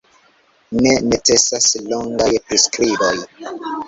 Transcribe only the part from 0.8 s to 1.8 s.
Ne necesas